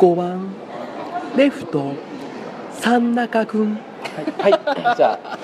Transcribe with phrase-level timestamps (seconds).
[0.00, 0.48] 5番
[1.36, 1.92] レフト
[2.72, 3.78] 三中君
[4.40, 5.38] はい、はい、じゃあ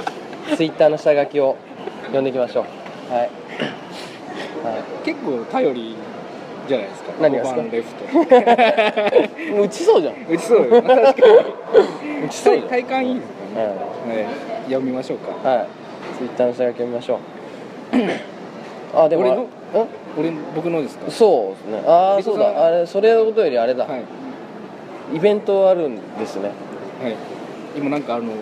[0.56, 1.58] ツイッターの下書きを
[2.04, 2.64] 読んでいきましょう。
[3.12, 3.30] はい、
[4.64, 5.94] は結構頼り
[6.66, 7.12] じゃないですか。
[7.20, 7.94] 何がですか？5番レフ
[9.34, 9.42] ト。
[9.42, 10.14] い、もう打ちそうじゃん。
[10.26, 10.82] 打ちそうよ。
[10.82, 11.14] 確かに。
[12.24, 13.34] 打ちそうじゃん体感いいですか
[14.08, 14.28] ね、ね
[14.64, 15.32] 読みましょうか。
[15.46, 15.68] はい、
[16.16, 17.18] ツイッターの下書き読みましょう。
[18.98, 19.42] あでも俺の？
[19.42, 19.48] ん？
[20.16, 21.10] 俺僕のですか？
[21.10, 21.84] そうですね。
[21.86, 22.64] ああそうだ。
[22.64, 24.04] あれそれのことよりあれだ、はい
[25.14, 26.50] イベントあるんですね。
[27.02, 27.16] はい。
[27.76, 28.32] 今なんかあの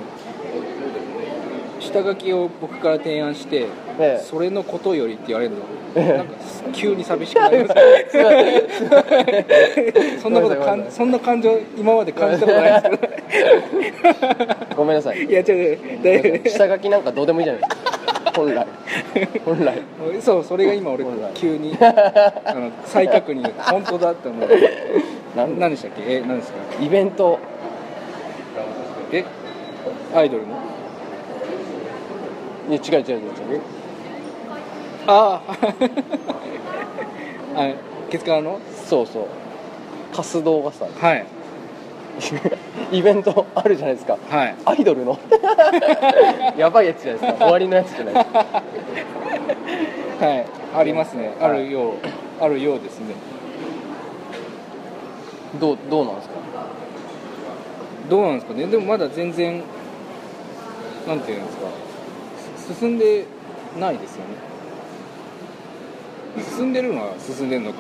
[1.81, 3.67] 下書きを僕から提案して、
[3.99, 4.25] ええ。
[4.25, 5.61] それのことよりって言われるの。
[5.95, 6.35] なんか
[6.73, 7.75] 急に寂しくなります
[10.21, 13.01] そんなことかんそんな感情今まで感じたことないです
[14.03, 14.77] けど。
[14.77, 15.19] ごめんなさい。
[15.25, 16.49] いや違う違う大丈夫。
[16.49, 17.94] 下書きなんかどうでもいいじゃないですか
[18.35, 18.67] 本来。
[19.45, 19.79] 本来。
[20.21, 24.49] そうそれが今俺急に あの再確認本当だって思う。
[25.37, 26.03] なん何でしたっけ？
[26.17, 26.59] え何ですか？
[26.83, 27.39] イベント。
[29.13, 29.25] え？
[30.15, 30.55] アイドルの？
[32.71, 33.19] いや違う違う違う
[33.53, 33.61] 違う。
[35.07, 35.55] ああ
[37.57, 37.69] あ
[38.11, 38.59] ケツからの？
[38.87, 39.25] そうそう。
[40.15, 41.27] 活動がさはい
[42.93, 44.17] イベントあるじゃないですか。
[44.31, 44.55] はい。
[44.65, 45.19] アイドルの。
[46.57, 47.39] やばいやつじゃないですか。
[47.45, 48.63] 終わりのやつじゃないですか。
[50.27, 50.47] はい。
[50.77, 51.33] ありますね。
[51.41, 51.67] あはい。
[51.67, 51.95] るよう
[52.41, 53.15] あるようですね。
[55.61, 56.35] どうどうなんですか？
[58.09, 58.67] どうなんですかね。
[58.67, 59.63] でもまだ全然
[61.07, 61.67] なんていうんですか。
[62.75, 63.25] す進んで
[63.79, 64.35] ないですよね。
[66.57, 67.79] 進んでるのは進んでるのか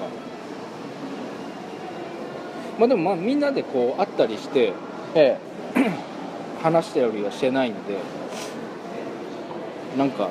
[2.78, 4.72] まあでもまあみんなでこう会ったりして
[5.14, 5.39] え
[6.62, 7.98] 話したりはしてないんで
[9.97, 10.30] なんか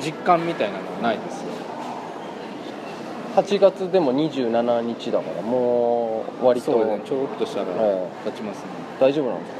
[0.00, 1.40] 実感みたいなのはないです。
[1.42, 1.48] よ
[3.36, 8.64] え8月でも27日だからもう割と、そうねちょろっとしたらえ経ちますね。
[9.00, 9.52] 大丈夫なんです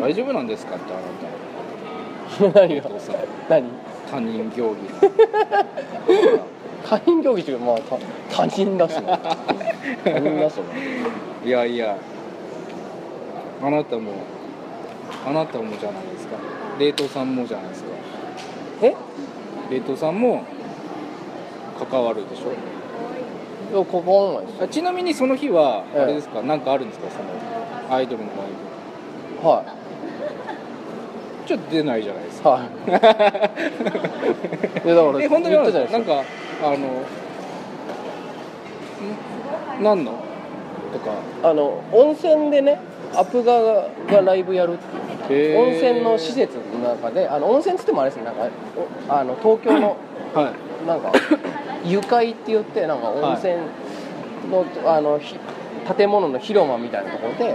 [0.00, 2.82] 大丈夫なんですかってあなか 何が？
[2.82, 3.16] たお父さん。
[3.48, 3.64] 何？
[6.86, 7.98] 他人行儀他人競技中まあ他
[8.30, 9.36] 他人だし な他
[10.20, 10.64] 人だしな
[11.44, 11.96] いやいや
[13.62, 14.12] あなたも
[15.26, 16.36] あなたもじゃないですか。
[16.78, 17.88] 冷凍さんもじゃないですか。
[18.82, 18.94] え？
[19.70, 20.42] 冷凍さんも
[21.90, 22.52] 関わるでしょ。
[23.72, 26.42] いや関わらないですあちなみにその日はええあれですか？
[26.42, 27.06] 何かあるんですか？
[27.10, 27.18] そ
[27.90, 28.38] のアイドルのライ
[29.46, 29.64] は
[31.42, 32.50] ブちょっと出ないじゃないですいか。
[32.50, 32.64] はい。
[34.84, 35.62] いやだからえ本当にな
[35.98, 36.22] んか
[36.62, 36.80] あのん
[39.82, 40.12] 何の？
[40.92, 41.12] とか。
[41.42, 42.80] あの温泉でね
[43.14, 43.88] アプガが
[44.22, 44.76] ライブやるっ
[45.28, 45.58] ていう。
[45.58, 48.48] 温泉の施設の中であの温泉っつってもあれですねなんか
[49.08, 49.96] おあの東京の
[50.34, 50.52] は
[50.84, 50.86] い。
[50.86, 51.12] なんか
[51.84, 53.54] 湯会って言ってなんか温泉
[54.50, 55.36] の,、あのひ
[55.96, 57.54] 建物の広間みたいなところではい。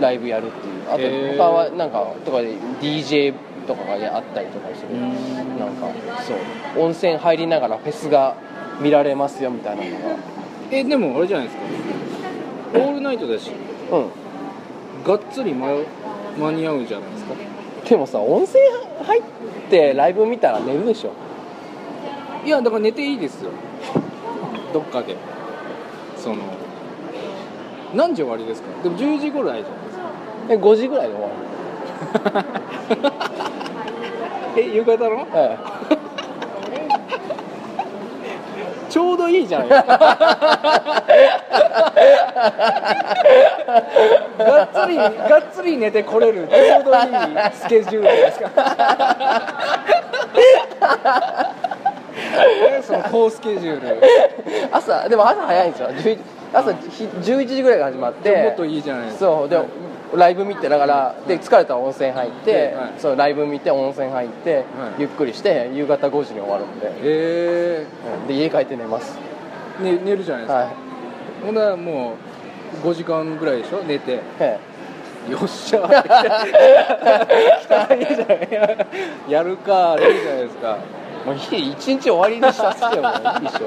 [0.00, 0.72] ライブやるっていう。
[0.88, 1.02] あと
[1.38, 3.34] 他はなんかとかで DJ
[3.74, 4.88] とかがあったりとかする。
[4.94, 5.88] うんなんか
[6.22, 6.36] そう。
[6.84, 8.34] 温泉入りながらフェスが
[8.80, 9.88] 見られますよみたいなの
[10.70, 11.62] えでもあれじゃないですか。
[12.74, 13.50] オールナイトだし。
[13.90, 14.06] がうん。
[15.04, 15.68] がっつり間
[16.38, 17.34] 間に合うじゃないですか。
[17.88, 18.58] でもさ温泉
[19.04, 19.22] 入っ
[19.70, 21.12] てライブ見たら寝るでしょ。
[22.44, 23.50] いやだから寝ていいですよ。
[24.72, 25.16] どっかで。
[26.16, 26.36] その
[27.94, 28.68] 何時終わりですか？
[28.82, 30.04] でも10時ぐらいじゃないですか。
[30.50, 31.28] え5時ぐらいで終わ
[34.56, 35.10] え夕方の？
[35.10, 35.58] るえ。
[38.88, 39.96] ちょうどいいじゃないですか
[44.38, 46.46] がっつりがっつり寝てこれる。
[46.46, 47.00] ちょうどいい
[47.54, 48.50] スケジュールですか。
[52.68, 53.98] え その高スケジュール。
[54.02, 55.88] え朝でも朝早いんですよ。
[55.88, 56.18] 11
[56.52, 58.42] 朝ひ11時ぐらいが始まって。
[58.42, 59.24] もっといいじゃないですか。
[59.24, 59.56] そうで
[60.14, 62.92] ライブ見てだからで疲れたら温泉入って、はい。
[62.98, 64.64] そうライブ見て温泉入って、
[64.98, 67.86] ゆっくりして夕方5時に終わるんで,、え
[68.20, 68.26] うん。
[68.28, 69.18] で家帰って寝ます。
[69.80, 70.68] ー、ね、寝るじゃないですか、はい。
[71.46, 72.14] ほんならも
[72.84, 73.82] う5時間ぐらいでしょ？
[73.82, 74.20] 寝て。
[74.38, 74.58] え
[75.30, 75.80] よっしゃ
[79.28, 80.78] やるかいいじゃないですか
[81.24, 81.38] えもうい
[81.68, 82.70] い一日終わりにした。
[82.70, 83.66] っすよもういいっしょ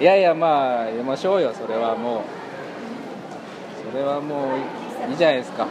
[0.00, 2.20] いやいやまあやりましょうよそれはもう
[3.90, 5.66] それはもういいじゃないですか。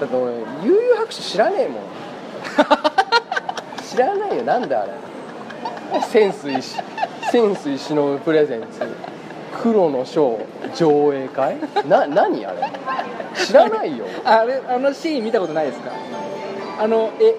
[0.00, 0.32] だって俺
[0.64, 1.82] 悠々白書知らねえもん。
[3.88, 4.42] 知らないよ。
[4.44, 4.90] なんだあれ。
[6.02, 6.76] 潜水し
[7.30, 8.80] 潜水しのぶプレゼンツ。
[9.62, 10.38] 黒の章
[10.74, 11.56] 上映会？
[11.88, 12.58] な何あれ？
[13.34, 14.04] 知らないよ。
[14.24, 15.90] あれあのシーン見たことないですか？
[16.80, 17.34] あのえ？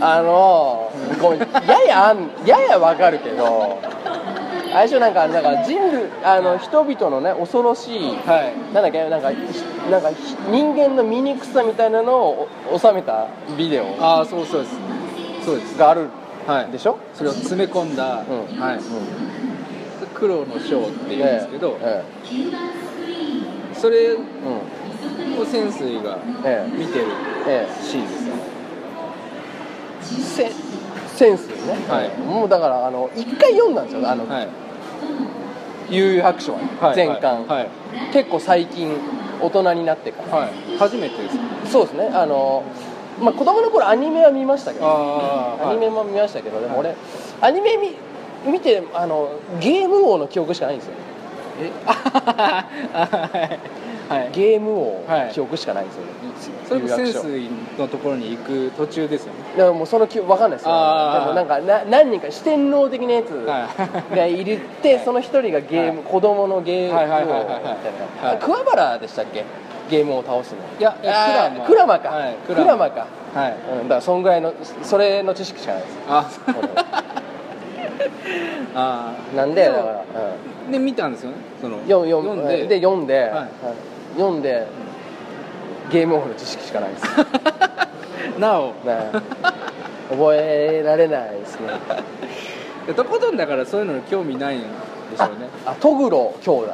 [0.00, 0.92] あの
[1.22, 1.40] ごめん。
[1.40, 1.46] や
[1.88, 3.78] やあんややわかるけど
[4.76, 8.74] あれでしょなんかなんか人類あの人々のね恐ろしいはい。
[8.74, 9.36] なんだっけなんかひ
[9.90, 13.26] なんかひ人間の醜さみたいなのをお収めた
[13.56, 13.86] ビデオ。
[13.98, 14.74] ああそうそうです。
[15.46, 15.78] そうです。
[15.78, 16.08] がある。
[16.46, 16.70] はい。
[16.70, 18.60] でしょ、それを詰め込んだ、うん。
[18.60, 18.80] はい。
[20.14, 22.04] 黒の章っていうんですけど、え
[23.72, 24.12] それえ。
[24.12, 24.20] うん
[25.40, 27.06] を潜水がええ見てる
[27.46, 28.18] えシーンで
[30.10, 30.52] すよえセ
[31.16, 32.10] センスね、はい。
[32.20, 34.08] もうだからあの一回読んだんですよ。
[34.08, 34.65] あの、はい
[35.90, 36.56] 悠々白書
[36.94, 37.68] 全巻、はい。
[38.12, 38.96] 結構最近
[39.40, 40.50] 大人になってから、はい。
[40.78, 41.36] 初めてです
[41.70, 42.10] そうですね。
[42.12, 42.64] あの
[43.20, 46.94] まあ子供の頃アニメは見ましたけどアニメも見ましたけど、でも俺
[47.40, 47.96] アニメ見
[48.50, 50.94] 見てあのゲーム王の記憶しかないんですよ。
[51.60, 51.72] え？
[54.32, 56.02] ゲーム王はい記憶しかないんですよ、
[56.68, 57.48] それも潜水
[57.78, 59.40] のところに行く途中ですよね。
[59.56, 60.72] だからもうその記憶わかんないですよ。
[60.72, 63.68] でもなんかな何人か四天王的なやつは
[64.12, 64.16] い。
[64.16, 66.12] がいるってその一人がゲーム、はい。
[66.12, 67.26] 子供のゲーム王みたい
[68.22, 68.38] な、はい。
[68.38, 69.44] 桑原でしたっけ？
[69.90, 70.58] ゲームを倒すの。
[70.78, 70.96] いや
[71.66, 73.56] クラマか、はいクラマか、はい。
[73.82, 75.98] うん、だからそんぐらいのそれの知識しかないです。
[76.08, 76.28] あ。
[78.78, 80.68] あなんでだから、うん。
[80.68, 81.36] ーで見たんですよね？
[81.60, 82.04] その読
[82.34, 82.66] んで。
[82.66, 83.30] で読んで、はい。
[83.30, 83.48] はい
[84.16, 84.66] 読んで
[85.90, 87.04] ゲームオフの知識しかないです、
[88.40, 88.68] なお。
[88.68, 89.10] ね、
[90.10, 91.68] 覚えられないですね。
[92.86, 94.66] でとことんだからそういうのに興味ないんで
[95.16, 95.48] しょうね。
[95.64, 96.72] あトグロ兄弟。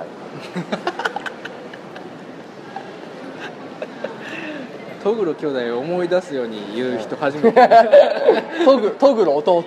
[5.02, 7.68] トグロ 兄弟を思い出すように言う人初めて。
[8.64, 9.62] トグトグロ弟。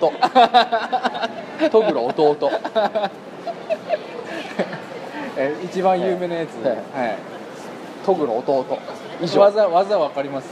[1.71, 2.51] トグロ弟。
[5.37, 6.65] え一番有名なやつ。
[6.65, 7.35] はいはい
[8.05, 8.79] トグロ弟。
[9.21, 9.41] 以上。
[9.41, 10.49] 技技わかります？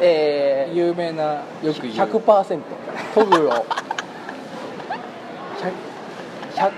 [0.00, 1.94] えー、有名なよく言う。
[1.94, 2.60] 100%
[3.14, 3.24] ト。
[3.26, 3.64] グロ。
[5.60, 5.72] 100
[6.56, 6.72] 100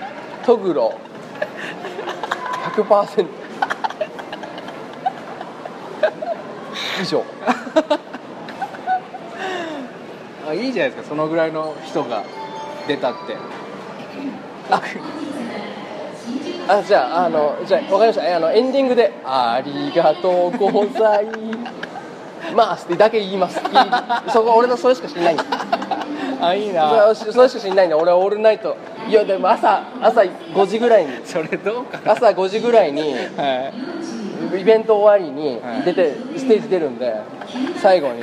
[0.45, 0.99] トグロ。
[2.77, 3.27] 100%
[7.01, 7.25] 以上。
[10.49, 11.09] あいいじゃないですか。
[11.09, 12.25] そのぐらいの人が
[12.87, 13.37] 出たって。
[14.71, 14.83] あ
[16.87, 18.27] じゃああのじゃあ分かりました。
[18.27, 21.27] えあのエンディングで「ありがとうござい。
[22.55, 23.59] ます」ってだけ言います。
[23.59, 23.65] いい。
[24.33, 25.35] そこ俺のそれしか知んない。
[25.35, 25.49] んです
[26.41, 28.77] あいいそれはそれしか知んないんで俺はオールナイト。
[29.09, 31.21] いやでも朝朝5時ぐらいに。
[31.25, 32.13] それどうかな。
[32.13, 33.03] 朝5時ぐらいに
[33.37, 33.73] は
[34.55, 34.61] い。
[34.61, 35.83] イベント終わりにはい。
[35.85, 37.15] 出て、ステージ出るんで
[37.81, 38.23] 最後に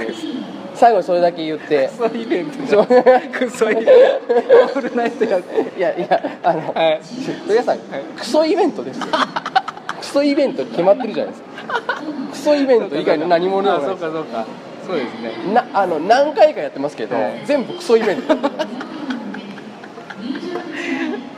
[0.79, 1.89] 最後にそれだけ言って。
[1.89, 2.85] クソイベントじゃん
[3.31, 3.91] クソイベント。
[3.91, 7.01] オールナイトやっていやいやあの、はい。
[7.49, 7.79] 皆さん、
[8.15, 9.07] クソイベントですよ。
[9.99, 11.49] クソイベント決まってるじゃないですか。
[12.31, 14.47] クソイベント以外の何者ないですそうかそうか
[14.87, 15.53] そうですね。
[15.53, 17.43] なあの何回かやってますけど、はい。
[17.45, 18.35] 全部クソイベント。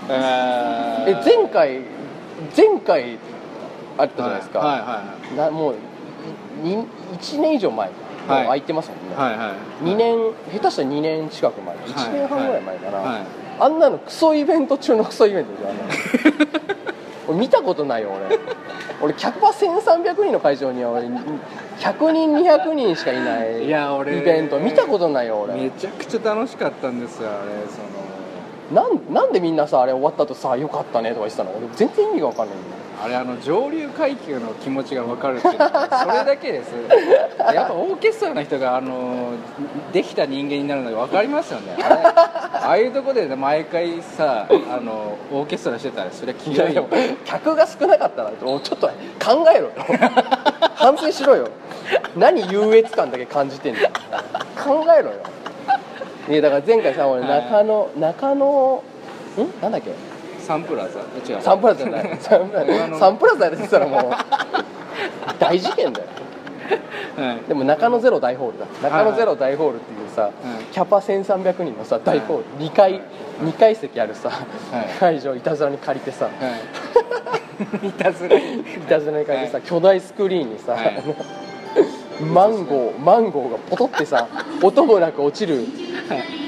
[0.07, 1.81] あえ前回
[2.55, 3.17] 前回
[3.97, 5.75] あったじゃないですか、はいはなもう
[6.61, 7.89] に1年以上前
[8.27, 9.37] もうはい空いてますもんね、いはいはい。
[9.39, 10.17] はい2年
[10.51, 11.75] 下手したら2年近く前。
[11.75, 13.25] 1年半ぐらい前かな、はい。
[13.59, 15.89] あんなのクソイベント中のクソイベントじゃんあんなの
[17.27, 18.39] 俺見たことないよ俺。
[19.01, 23.67] 俺客は1300人の会場には俺100人200人しかいないイ
[24.21, 25.55] ベント見たことないよ俺。
[25.55, 28.00] めちゃくちゃ楽しかったんですよあれその
[28.73, 31.51] なんなんでみんなさあれ終わった後さよかったねとか言ってたの？
[31.51, 32.81] 俺全然意味が分かんないんだよ。
[33.03, 36.71] あれあの上流階級の気持ちが分かるっていうのはそれだけです。
[37.53, 39.31] やっぱオーケストラの人があの
[39.91, 41.75] できた人間になるのが分かりますよね。
[41.83, 48.93] あれああいうとこでね毎回さあのオーケストラしてたらそれ気がいいいやでも客が少なかったらちょっと考
[49.51, 49.71] えろよ
[50.75, 51.47] 反省しろよ。
[52.15, 53.89] 何優越感だけ感じてんだよ。
[54.63, 55.15] 考えろよ
[56.29, 58.83] いやだから前回さ俺はい中野中野
[59.37, 59.61] ん？
[59.61, 59.91] なんだっけ？
[60.39, 60.99] サンプラザ。
[60.99, 61.41] 違う。
[61.41, 62.99] サンプラザじゃないサンプラザ。
[62.99, 64.11] サンプラザやってたらもう。
[65.39, 66.07] 大事件だよ。
[67.17, 67.47] はい。
[67.47, 68.65] でも中野ゼロ大ホールだ。
[68.81, 70.31] 中野ゼロ大ホールっていうさ、はい。
[70.71, 73.01] キャパ1300人のさ大ホール、2階
[73.43, 74.99] 2階席あるさ、い。
[74.99, 76.31] 会場いたずらに借りてさ、は
[77.83, 77.87] い。
[77.87, 81.03] いたずらにいたずらに借りてさ、巨大スクリーンにさ、はい
[82.21, 84.27] マンゴーマンゴーがポトってさ
[84.61, 85.65] 音もなく落ちる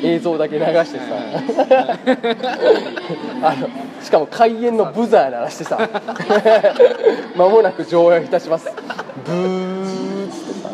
[0.04, 1.06] 映像だけ流してさ、
[3.42, 3.70] あの
[4.04, 5.78] しかも開演のブザー鳴らしてさ。
[7.36, 8.70] 間もなく上映いたします。
[9.26, 10.70] ブーっつってさ。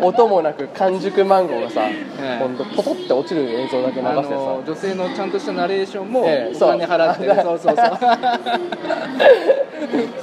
[0.00, 1.94] 音もなく完熟マンゴーがさ、い。
[2.38, 7.98] ほんとポトって落ちる映像だけ流あしてさ、の女性のちゃんとしたナレーションもお金払ってるそうそうそう。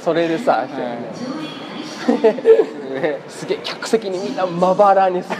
[0.02, 0.66] それでさ、
[3.28, 5.34] すげえ客席にみんなまばらにさ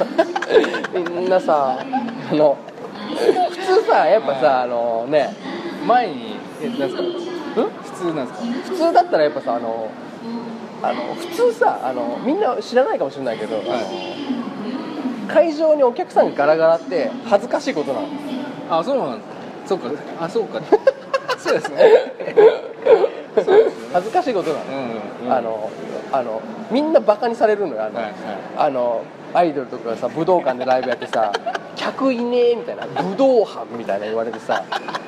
[0.94, 1.78] みんなさ
[2.30, 2.56] あの
[3.08, 5.32] 普普通さやっぱさ、あのね
[5.86, 7.02] 前にえなんですか？
[7.02, 7.04] ん？
[7.04, 8.46] 普通なんですか？
[8.64, 9.88] 普通だったらやっぱさあの
[10.82, 18.06] あの普通さあのみんな知らないかもしれないけど、あの会場にお客さんがガラガラって恥ずかしいことなの。
[18.70, 19.24] あそうなんで
[19.64, 19.88] すそうか。
[20.20, 20.60] あそうか。
[21.38, 21.78] そうですね
[23.92, 25.32] 恥ずかしいことなの、うんうん。
[25.32, 25.70] あの
[26.12, 27.84] あのみんなバカにされるのよ。
[27.84, 28.14] あの,、はいはい。
[28.56, 29.02] あの
[29.34, 31.32] アイドルとかがさ武道館でライブやってさ
[31.76, 34.62] 客いねえみたいな武道班みたいな言われてさ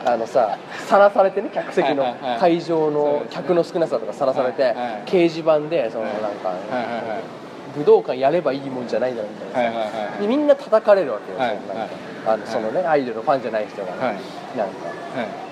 [0.04, 6.12] あのささらされてね客席のはいはいはい会場の客の少なさとかさらされて、はいはい掲示板でそのはい。
[6.14, 7.38] なんか、はいはいはい。
[7.76, 11.58] 武道館やればいいもんじゃないだろみたいなさ、はいはいはいでみんな叩かれるわけよ、はいはい
[12.26, 14.14] あのそのね、アイドルのファンじゃない人がね、はい。
[14.58, 14.88] なんか。
[15.16, 15.47] はい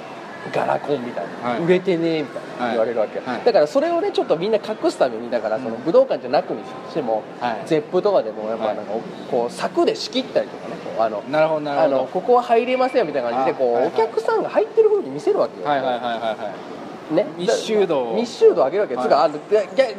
[0.52, 1.60] ガラコンみたいな、はい。
[1.60, 3.16] 売れてねえみたいなはい言われるわけ。
[3.18, 3.44] よ、はい。
[3.44, 7.62] だからそれをねちょっとみんな隠すためにだからその武道館じゃなくにしても、はい。
[7.66, 8.76] ゼップとかでもやっぱはい。
[8.76, 8.92] なんか
[9.30, 10.76] こう柵で仕切ったりとかね。
[10.98, 11.96] あのなるほどなるあほど。
[11.98, 13.92] のここは入れませんよみたいな感じでこう、あはいはい。
[13.94, 16.76] お客さんが入ってる風に見せるわけよ、はいはいはいはいはい
[17.06, 18.16] ね、密集度を。
[18.16, 19.08] 密集度を上げるわけよ、はい。
[19.08, 19.30] つうかあ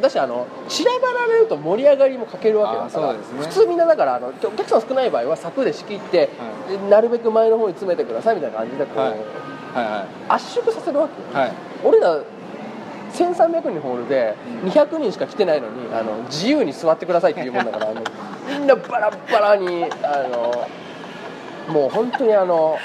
[0.02, 3.18] だしあの散らばられると盛り上がりも欠けるわけだあからね。
[3.38, 6.28] 普通みんなだからあのお客さん少ない場合は柵で仕切って、
[6.68, 9.16] でなるべく前の方に詰めてくださいみたいな感じでこう、はい
[9.74, 11.52] はいは圧縮させるわけはい。
[11.84, 12.20] 俺ら
[13.12, 14.70] 1300人ホールでうん。
[14.70, 18.02] 200人しか来てないのにあの自由に座ってくださいっていうもんだからあの
[18.48, 20.68] みんなバラバラにあの
[21.72, 22.78] もう本当にあの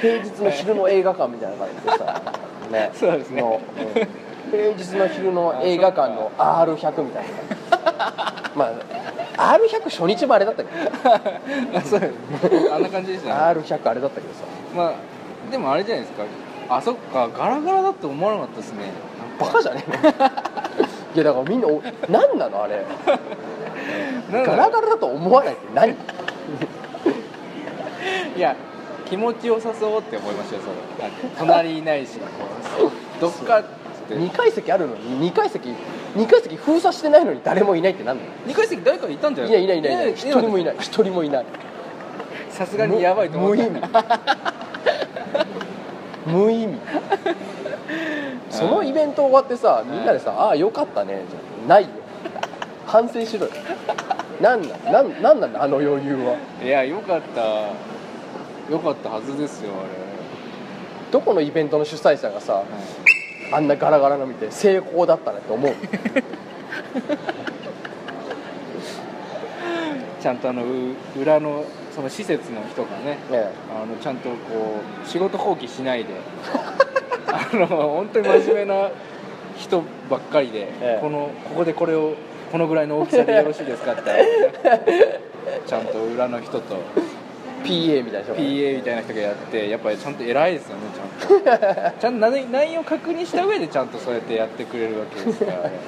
[0.00, 2.22] 平日の昼の映画館みたいな感じでさ、
[2.70, 3.40] ね、 そうですね。
[3.40, 4.26] のうん。
[4.50, 8.42] 平日の昼の映画館の R100 みたいな。
[8.54, 8.72] まあ
[9.54, 10.90] R100 初日もあれだったけど。
[11.78, 12.02] あそう
[12.72, 13.60] あんな感じでしたね。
[13.60, 14.40] R100 あれだったけどさ。
[14.76, 14.92] まあ
[15.50, 16.24] でもあれじゃないですか。
[16.68, 17.28] あそっか。
[17.36, 18.90] ガラガラだって思わなかったですね。
[19.38, 19.84] バカじゃね？
[19.88, 20.02] え の
[21.14, 22.62] いやだからみんなお何なの？
[22.64, 22.84] あれ。
[24.32, 25.92] ガラガラだと思わないって何？
[28.36, 28.54] いや
[29.08, 30.68] 気持ちよさそうって思いましたよそ
[31.02, 31.08] れ。
[31.38, 32.18] 隣いないし
[33.20, 33.62] どっか
[34.06, 39.50] って2階席あるのに2階席2階席封鎖してないのに誰もいないってなんだよ2階席誰かいたんじゃい？
[39.50, 40.12] ないやいないいないいない。
[40.12, 40.76] 一人もいない。
[40.78, 41.46] 一人もいない。
[42.50, 43.62] さすがにやばいと思った。
[43.62, 43.80] 無意味。
[46.26, 46.78] 無意味。
[48.50, 51.88] そのイベント終わってさみんなでさ「ああよかったね」じゃないよ。
[52.86, 53.52] 反省しろよ。
[54.40, 56.36] なんなんなんなんなんだあの余裕は。
[56.64, 57.42] いやよかった。
[58.72, 62.64] よかったはずですよあどこのイベントの主催者がされ、
[63.52, 65.72] あんなガラガラの見て成功だったねって思う。
[70.20, 70.66] ちゃんとあのう
[71.20, 74.34] 裏のその施設の人がねねあのちゃんとこ
[75.04, 76.10] う仕事放棄しないで
[77.30, 78.90] あの本当に真面目な
[79.56, 80.98] 人ばっかりで、ええ。
[81.00, 82.14] このここでこれを
[82.50, 84.02] このぐらいの大きさでよろしいですかって。
[85.66, 86.76] ちゃんと裏の人と
[87.66, 88.40] PA みたいな人が。
[88.40, 91.08] PA みたいな人がやってやっぱりちゃんと偉いですよねちゃん
[91.92, 91.96] と。
[92.00, 95.70] ちゃんと内内容確認した上でちゃんとそうやってやってくれるわけですから、ね、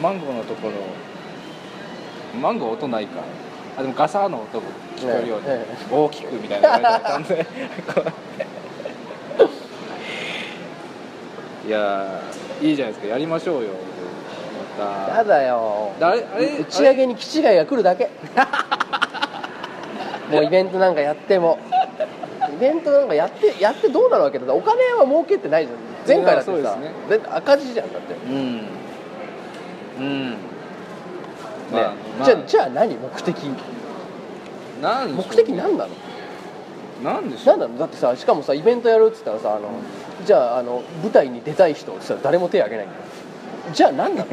[0.00, 0.74] マンゴーのところ。
[2.40, 3.20] マンゴー音ないか。
[3.76, 7.46] あでもガサーの音も聞こえるように、ええ大きくみたいな感じで。
[11.66, 13.12] いやーいいじゃないですか。
[13.12, 13.68] やりましょうよ。
[14.78, 15.16] また。
[15.18, 15.92] やだよ。
[15.98, 18.10] だあれあれ打ち上げに気違いが来るだけ
[20.32, 21.58] もうイベントなんかやっても。
[22.54, 25.78] イベントなんかやってやってどうなるわけだお金は儲けてないじゃん。
[26.06, 27.18] 前回だってさ、いやそうですね。
[27.18, 28.66] で赤字じゃんだって、ねうん。
[29.98, 30.36] うん。
[31.72, 32.24] まあまあ。
[32.24, 32.94] じゃあじゃあ何？
[32.96, 33.50] 目的？
[34.82, 35.90] 目的何なの？
[37.02, 37.56] なんでしょう？
[37.56, 37.78] 何なの？
[37.78, 39.70] だってさしかもさイベントやるっつったらさあの
[40.24, 43.02] じゃああの舞台に出たい人ってさ誰も手挙げないんだよ。
[43.72, 44.30] じゃあ何なの？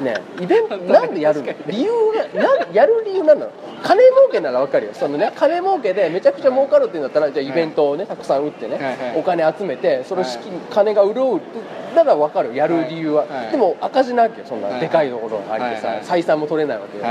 [0.00, 1.52] ねえイベントなんでやるの？
[1.66, 3.52] 理由がなんやる理由なんなの？
[3.82, 4.94] 金儲けなら分かるよ。
[4.94, 9.18] そのね金儲けでめちゃくちゃ儲かるっていうんだったらじゃあイベントをねたくさん打ってね、はいはい。
[9.18, 11.58] お金集めてその資金、金が潤うって
[11.96, 12.54] なら分かるよ。
[12.54, 13.44] やる理由は、はい。
[13.44, 13.50] はい。
[13.50, 14.80] でも赤字なわけよそんなはい。
[14.80, 17.04] でかいところがあってさ、採算も取れないわけよ、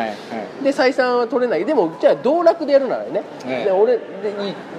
[0.64, 1.66] で採算は取れない。
[1.66, 3.66] でもじゃあ道楽でやるならね、ええ。
[3.66, 4.04] で俺で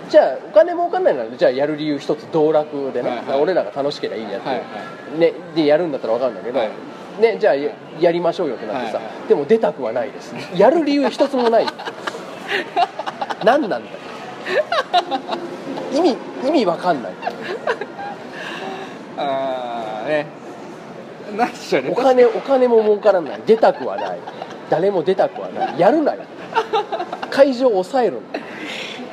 [0.09, 6.71] じゃあお金儲かんないならじゃあやる理由一つ道楽でね、俺らが楽しければいいやって、ね、でやるんだったら分かるんだけど、はい
[7.19, 10.35] ね、じゃあややりましょうよってなってさ、はいはでも出たくはないです。
[10.55, 11.67] やる理由一つもない。
[13.45, 13.99] 何なんだよ。
[15.93, 17.13] 意味意味分かんない。
[19.17, 20.27] ああね。
[21.37, 23.43] なんでしょうねお金お金も儲からない。
[23.47, 24.19] 出たくはない。
[24.71, 25.79] 誰も出たくはない。
[25.79, 26.23] やるなよ。
[27.31, 28.21] 会場を抑えるの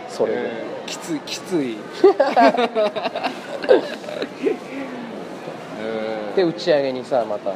[0.10, 1.78] それで、えーきついきつい。
[5.82, 6.36] えー。
[6.36, 7.52] で打ち上げにさまた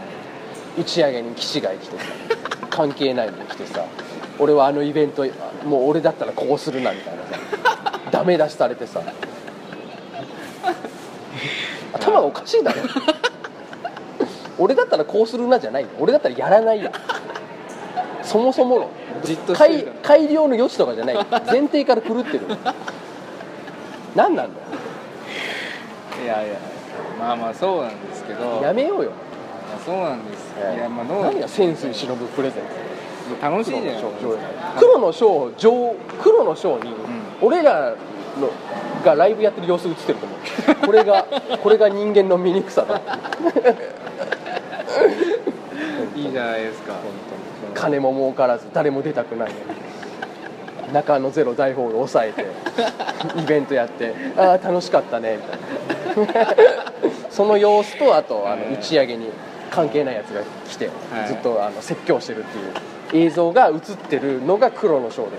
[0.78, 2.04] 打ち上げに騎士が来てさ
[2.70, 3.86] 関係ないのに来てさ
[4.38, 5.26] 俺はあのイベント
[5.66, 9.02] もう俺だったらこうするなみたいなさダメ出しされてさ。
[11.94, 12.82] 頭がおかしいだろ。
[14.58, 16.92] 俺だったらこうするなじゃないよ俺だったらやらないよ
[18.22, 18.90] そもそもの
[19.24, 21.16] じっと改改良の余地とかじゃない。
[21.48, 22.42] 前提から狂ってる。
[24.16, 24.68] 何なんだよ。
[26.24, 26.60] いやいや
[27.20, 28.62] まあまあそうなんですけど。
[28.62, 29.12] やめようよ。
[29.12, 29.29] まあ
[29.90, 32.70] そうなんです、いやまあどう何が潜水忍ぶプレゼント？
[33.42, 34.10] 楽しいじゃないですか。
[34.78, 36.94] 黒の章上黒の章に、
[37.42, 37.96] 俺ら
[38.40, 38.52] の
[39.04, 40.40] がライブやってる様子映ってると思う。
[40.86, 41.26] これが
[41.64, 43.02] これが人間の醜さだ
[46.16, 46.94] いいじゃないですか。
[47.74, 49.52] 金も儲からず誰も出たくない。
[50.94, 52.46] 中のゼロ大ホール抑えて
[53.40, 55.40] イベントやってああ楽しかったね
[56.16, 56.54] みたいな。
[57.30, 59.30] その様子とあとあのはい打ち上げに
[59.70, 61.28] 関係ないやつが来て、はい。
[61.28, 62.48] ずっとあの説教してるっ
[63.10, 65.32] ていう映像が映ってるのが黒の章で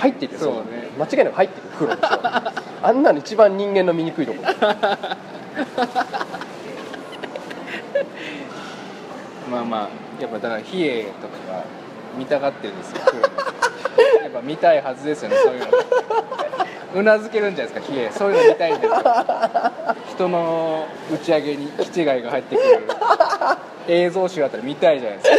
[0.00, 0.38] 入ってるよ。
[0.38, 0.88] そうね。
[0.98, 2.08] 間違いなく入ってる黒の章
[2.86, 4.38] あんなの一番人間の醜いとこ。
[9.50, 9.88] まあまあ
[10.20, 11.64] やっぱだから比叡とかが
[12.16, 12.98] 見たがってるんですよ。
[14.22, 15.66] やっぱ見たいはずですよねそういうの
[16.94, 18.94] うなずけるんじゃないですか比叡そういうの見たいんですよ
[20.14, 22.68] 人の打ち上げに気違いが入ってくる。
[23.88, 25.36] 映像集あったら見たいじゃないですか。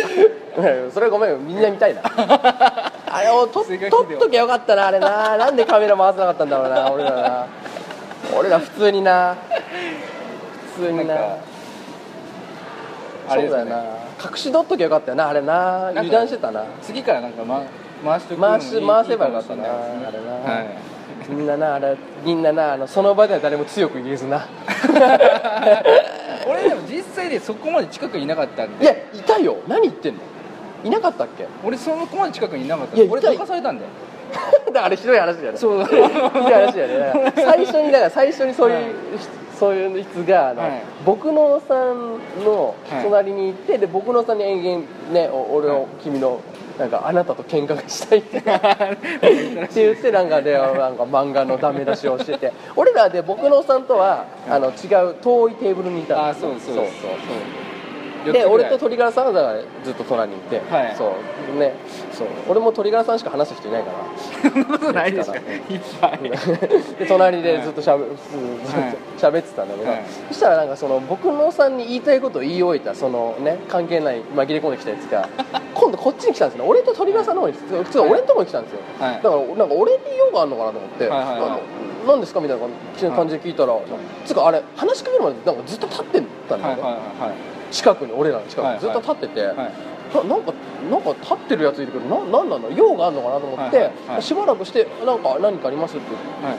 [0.62, 2.02] うんそれごめんみんな見たいな。
[2.06, 5.38] あれを撮っ追加ビデオ撮っときゃよかったなあれな。
[5.38, 7.48] なんでカメラ回せなかったんだろうな俺らな。
[8.38, 9.36] 俺ら普通にな。
[10.76, 11.16] 普通にな。
[13.28, 13.84] あれだよな。
[14.24, 15.88] 隠し撮っときゃよかったよなあれな。
[15.90, 16.64] 油断してたな。
[16.82, 17.64] 次からなんか、ま、
[18.04, 18.62] 回して回
[19.06, 19.70] せばよかったなね。
[20.08, 20.32] あれな。
[20.54, 20.99] はい
[21.30, 21.96] みんななあれ
[22.26, 24.48] みんななあのその場では誰も強く言えずな。
[26.48, 28.84] 俺でも実際でそこまで近くにいなかったんで。
[28.84, 29.58] いやいたよ。
[29.68, 30.20] 何言ってんの？
[30.84, 31.46] いなかったっけ？
[31.64, 32.96] 俺そこまで近くにいなかった。
[32.96, 33.90] いやいた俺どかされたんだよ。
[34.68, 35.58] だからあれひどい話だよね。
[35.58, 35.86] そう。
[35.86, 37.34] ひどい話だよね。
[37.36, 38.86] 最初にだから最初にそういう、はい。
[39.60, 40.72] そういう人があの、はい。
[41.06, 43.04] 僕のさんのはい。
[43.04, 45.86] 隣に行って、で僕のさんに延々ねお俺を、はい。
[46.04, 46.40] 君の
[46.80, 48.38] なんかあなたと喧嘩がしたいって。
[48.40, 48.48] って
[49.76, 52.54] 言ってなんかでなんか漫画のダメ出しをしてて。
[52.76, 56.28] 俺らで僕のさんとはあの違う遠いテーブルにいたの。
[56.28, 56.76] あそうそうそう。
[56.76, 56.86] そう
[58.26, 60.96] で俺と鳥柄さんはだからずっと隣にいて、はい。
[60.98, 61.14] そ
[61.56, 61.60] う。
[61.60, 61.74] ね。
[62.12, 62.28] そう。
[62.50, 64.52] 俺も鳥柄さんしか話す人いないから。
[64.52, 65.38] そんなことないですか？
[65.38, 65.44] いっ
[66.02, 66.20] ぱい。
[67.00, 68.12] で隣でずっとしゃべはい。
[69.20, 70.04] と喋ってたんだけど、はい。
[70.30, 75.28] そしたらなんかその僕のさんに言いたいことを言い終えたそのね関係ない紛れ込んできたやつが
[75.74, 76.66] 今度こっちに来たんですね。
[76.68, 79.16] 俺と鳥川さんの方に普通俺のとこに来たんですよ、はい。
[79.16, 81.60] だからなんか俺に用があるのかなと思って「はいはいはい。
[82.08, 83.74] 何ですか?」みたいな感じで聞いたら、
[84.26, 88.84] つうかあれ話しかけるまでなんかずっと立ってたんだよね、はいはいはい近くに俺らの近くはいはい。
[88.86, 89.56] にずっと立ってて、はい。
[89.56, 90.54] ななんか
[90.92, 93.94] なんか立ってるやついるけどななんなんだ用があるのかなと思って、はいはい。
[94.14, 94.22] はい。
[94.22, 96.06] しばらくして「なんか何かあります?」って
[96.46, 96.56] はい。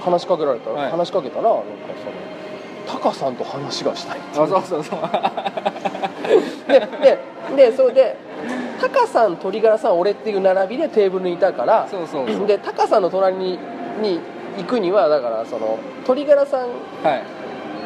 [0.00, 0.90] 話しかけられたら、はい。
[0.90, 1.62] 話しかけたらなんか
[2.86, 4.98] そのタカさんと話がしたいってあそうそうそう。
[6.68, 7.18] でで
[7.56, 8.16] でそれで
[8.80, 12.46] タカさん鳥柄さん俺っていう並びでテーブルにいたからそうそうそう。
[12.46, 13.58] でタカさんの隣に
[14.00, 14.20] に
[14.56, 16.66] 行くにはだからその鳥柄さんは
[17.16, 17.22] い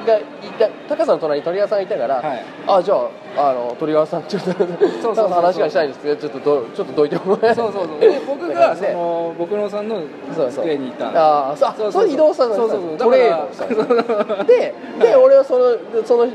[0.07, 0.23] がい
[0.59, 2.45] たタカさんの隣に鳥柄さんがいたから、はい。
[2.67, 2.95] あじゃ
[3.37, 8.01] ああの鳥川さんちょっとそう話がしたいんですけどちょっとどちょっとどいてもらえそうそうそう。
[8.01, 10.03] で僕が その僕のさんの
[10.35, 10.65] そうそう。
[10.65, 11.07] 机にいた。
[11.07, 12.03] そうあそうそうそう。
[12.03, 12.99] それ移動したんだそうそうそう。
[12.99, 16.27] トレードだしたんですでで、俺はそのその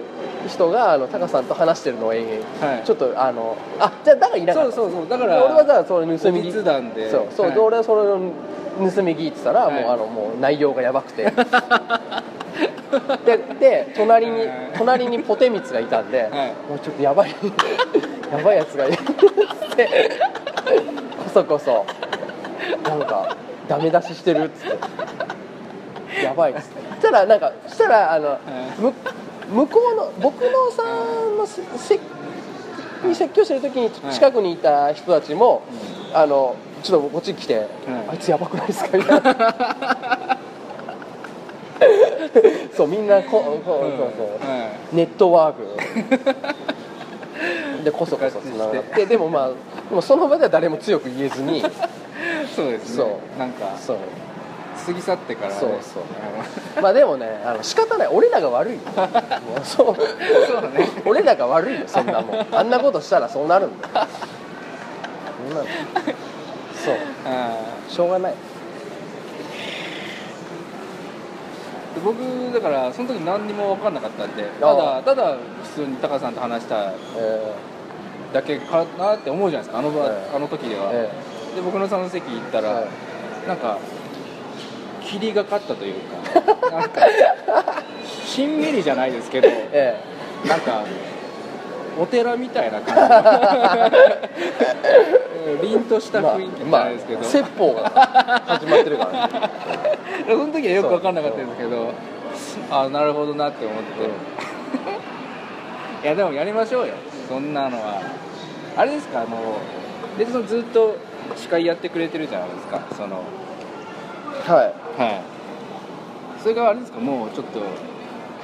[0.47, 2.83] 人があのタカさんと話してるのを延々、はい。
[2.85, 4.71] ちょっとあのあじゃあだからいなかった。
[4.75, 5.09] そうそうそう。
[5.09, 7.09] だかでら俺はだそれ盗みお聞密談で。
[7.11, 7.67] そうそう、ではい。
[7.67, 9.83] 俺はそれを盗み聞いてたら、はい。
[9.83, 11.31] もうあのもう内容がやばくて。
[13.25, 14.49] でで隣にはい。
[14.77, 16.31] 隣にポテミツがいたんで、はい。
[16.69, 17.29] もうちょっとやばい
[18.31, 18.93] やばいやつがいる。
[18.93, 18.97] っ
[19.75, 19.87] て
[21.23, 21.85] こそこそ。
[22.83, 23.35] なんか
[23.67, 24.71] ダメ出ししてるっつっ
[26.17, 26.23] て。
[26.23, 26.87] やばいっつって。
[27.01, 28.37] そしたらなんかそしたらあの、
[28.79, 28.93] む
[29.53, 31.99] 向こうの僕のさんのせせ
[33.07, 34.13] に説教してる時にはい。
[34.13, 35.61] 近くにいた人たちも、
[36.13, 37.67] あのちょっとこっちに来て、
[38.09, 38.97] あいつやばくないですか？
[38.97, 40.37] みたいな。
[42.75, 45.63] そうみんなここそうそう、はネットワーク。
[47.83, 49.05] でこそこそつながって。
[49.05, 49.47] でもまあ
[49.89, 51.59] でもその場では誰も強く言えずに。
[51.59, 51.63] い
[52.55, 53.75] そうですそねなんか。
[53.77, 53.97] そう
[54.85, 55.55] 過ぎ去ってからね。
[55.59, 56.81] そうそう。
[56.81, 58.07] まあでもねあの仕方ない。
[58.07, 58.79] 俺らが悪いよ。
[59.63, 59.95] そう。
[59.95, 60.89] そうだね。
[61.05, 62.47] 俺らが悪いよそんなもん。
[62.51, 64.07] あんなことしたらそうなるんだよ。
[65.37, 65.65] そんなの
[66.83, 66.95] そう。
[67.25, 67.57] あ
[67.89, 68.33] しょうがない。
[68.33, 68.57] ー
[72.03, 72.17] 僕
[72.53, 77.53] だからその時何にも分かんなかったんでただただ普通にタカさんと話したえ
[78.33, 80.35] だけかなって思うじゃないですかあの場、ええ。
[80.35, 81.09] あの時では、え
[81.55, 82.87] で僕のその席行ったら、はい
[83.47, 83.79] なんか
[85.07, 87.01] 霧がかったというか なんか
[88.25, 89.99] しんみりじゃないですけどえ
[90.45, 90.83] なんか
[91.99, 93.97] お寺みたいな感じ。
[95.51, 97.89] うん凛としたえまあ雰囲気じゃまあないですけど、説法が
[98.45, 99.49] 始まってるからね。
[100.27, 101.93] その時はよく分かんなかったんですけど
[102.69, 103.77] あなるほどなって思っ
[106.03, 106.95] て、いやでもやりましょうよ。
[107.29, 108.01] そんなのは。
[108.75, 109.27] あれですかあの
[110.17, 110.97] でそのずっと
[111.35, 113.21] 司会やってくれてるじゃないですかその。
[114.45, 116.41] はいはい。
[116.41, 116.99] それがあれですか？
[116.99, 117.61] もうちょっと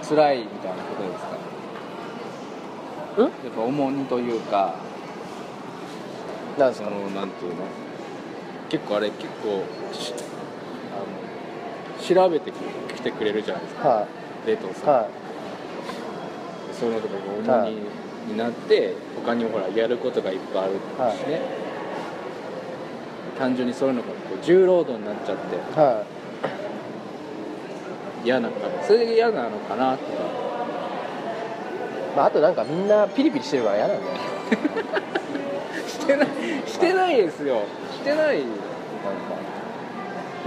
[0.08, 3.22] 辛いみたいなことですか？
[3.22, 3.24] ん？
[3.24, 4.76] やっぱ重荷というか。
[6.58, 7.63] なんですかそのなんていうの？
[8.70, 9.63] 結構あれ結構
[9.94, 10.13] し
[10.94, 12.52] あの調べて
[12.96, 13.88] きてくれるじゃないですか。
[13.88, 14.08] は
[14.46, 14.88] 冷凍さん、い。
[14.89, 15.10] は
[16.80, 17.16] そういうのとか
[17.50, 20.74] が重荷になって、他にもほらやることがいっぱいある
[21.18, 21.42] しね、
[23.39, 25.56] 単純にそういうのがこう重労働になっちゃって。
[25.56, 25.60] い。
[25.80, 26.04] は
[28.23, 30.13] 嫌なのかそれで嫌なのかなとか。
[30.13, 30.15] い
[32.15, 34.12] まああとなんかみんなピリピリしてるから嫌なんだよ
[35.88, 36.27] してない
[36.67, 37.63] してないですよ。
[37.91, 38.39] してない。
[38.39, 38.47] なん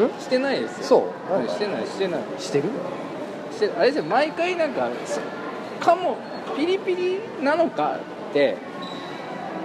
[0.09, 0.17] か。
[0.17, 0.21] ん？
[0.21, 0.85] してないですよ。
[0.85, 1.33] そう？
[1.33, 2.21] なんかしてないしてない。
[2.39, 2.69] してる？
[3.53, 5.21] してあれですよ毎回なんかそ
[5.85, 6.19] かも
[6.57, 7.99] ピリピリなのか
[8.31, 8.57] って。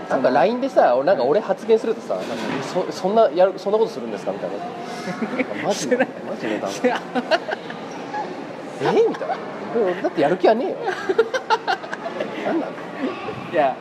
[0.10, 2.28] なんか LINE でさ俺なんか俺発言するとさなんか
[2.63, 4.58] そそんなやるそんなことするんですかみたいな。
[5.67, 5.97] マジで？
[5.97, 6.67] マジでだ
[8.89, 9.36] えみたいな。
[9.76, 10.76] 俺だってやる気はねえよ。
[12.46, 12.70] なんなん
[13.52, 13.76] いや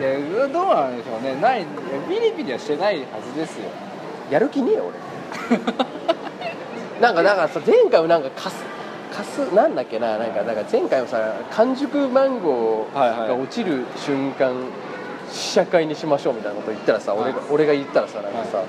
[0.00, 0.02] い
[0.32, 1.34] やどうなんでしょうね。
[1.40, 1.68] ないいや
[2.08, 3.64] ピリピリはしてないはずですよ。
[4.30, 4.84] やる気ねえよ
[5.50, 5.58] 俺。
[7.00, 8.56] なんかだからさ前回もなんかカス
[9.16, 10.18] カスなんだっけな。
[10.18, 13.28] なんかなんか前回もさ完熟マンゴーはいはい。
[13.28, 14.54] が落ちる瞬間
[15.30, 17.48] 試写会にしましょうみたいなこと言ったらさ、俺がはい。
[17.50, 18.62] 俺が言ったらさなんかさ、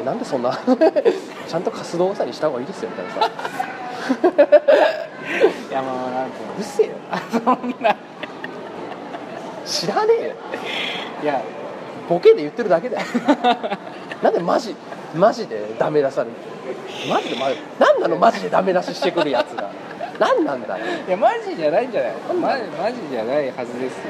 [0.00, 0.56] えなんでそんな
[1.48, 3.30] ちゃんとカス動画さにした方がいいですよみたいなさ
[4.10, 6.94] いやまあなんかうるせえよ。
[7.32, 7.96] そんな。
[9.64, 10.34] 知らねえよ。
[11.22, 11.42] いや
[12.08, 13.06] ボケで言ってるだけだよ。
[14.22, 14.74] なんでマジ
[15.14, 16.36] マジでダメ出される？
[17.08, 19.70] マジでマジなんなのマジでダメ出ししてくるやつが。
[20.18, 20.84] 何なんだよ。
[21.06, 22.12] いやマジじゃないんじゃない？
[22.34, 24.02] マジマジじゃないはずですよ。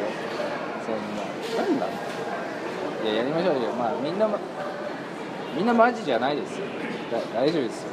[0.87, 1.23] そんな。
[1.69, 1.93] 何なんだよ
[3.05, 3.73] いややりましょうよ。
[3.79, 4.39] まあみんなま
[5.57, 6.67] みんなマジじゃないですよ。
[7.13, 7.91] だ大丈夫ですよ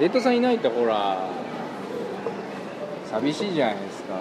[0.00, 1.28] レッドさんいないとほら
[3.10, 4.14] 寂しいじゃないですか。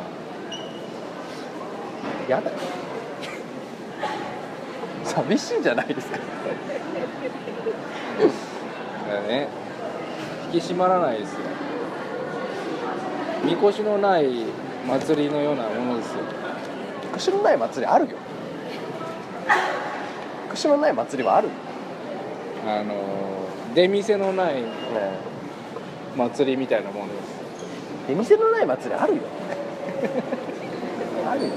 [2.27, 2.49] やだ。
[2.49, 2.57] よ
[5.05, 6.17] 寂しいんじゃないですか。
[6.17, 6.23] だ
[9.13, 9.47] からね。
[10.51, 11.39] 引き締まらないですよ。
[13.45, 14.27] みこしのない
[14.85, 16.23] 祭りのようなものですよ。
[17.13, 18.17] 串のない祭りあるよ。
[20.49, 21.47] 串のない祭りはある。
[21.47, 21.53] よ、
[22.65, 22.95] あの
[23.75, 25.28] 出店のないね
[26.19, 27.19] 祭りみたいなもんです。
[28.10, 29.21] 出店のない祭りあるよ。
[31.29, 31.49] あるよ。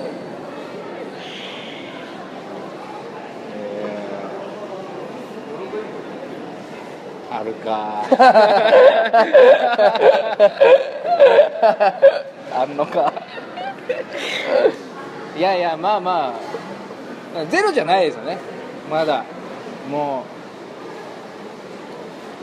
[7.30, 8.04] あるか。
[12.54, 13.12] あんのか。
[15.36, 16.32] いやいやまあま
[17.34, 17.44] あ。
[17.46, 18.38] ゼロじゃないですよね。
[18.90, 19.24] まだ。
[19.90, 20.24] も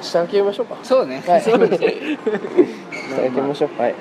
[0.02, 0.78] 下開けましょうか。
[0.82, 1.42] うそうね、はい。
[1.42, 1.88] そうです下
[3.22, 3.82] 開けましょう。
[3.82, 3.96] はい。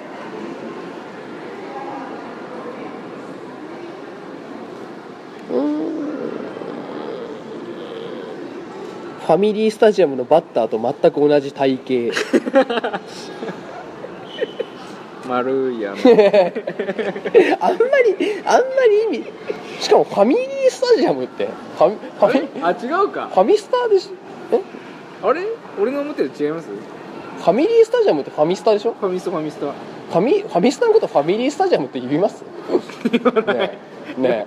[9.28, 13.00] ファミリースタジアムのバッターと全く同じ体型。
[15.28, 15.96] 丸いやの
[17.60, 19.24] あんまりあんまり意味。
[19.80, 23.28] しかもファミリースタジアムってファミファミあ違うか。
[23.30, 24.08] ファミスタでし
[24.50, 24.62] え？
[25.22, 25.42] あれ？
[25.80, 26.68] 俺の思ってる違います？
[26.68, 28.94] ファミリースタジアムってファミスタでしょ？
[28.94, 29.72] ファミストファミスト。
[29.72, 32.42] ファミファミスタのことファミリースタジアムって言います？
[32.42, 33.78] ね
[34.16, 34.20] え。
[34.20, 34.46] ね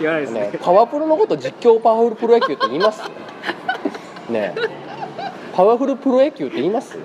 [0.00, 0.40] 言わないですね。
[0.40, 0.58] ねえ。
[0.58, 3.02] パワプロのこと実況パワフルプロ野球って言います？
[4.28, 4.54] ねえ。
[5.54, 6.98] パワフルプロ野球って言います？